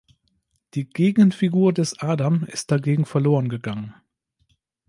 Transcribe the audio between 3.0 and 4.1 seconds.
verloren gegangen.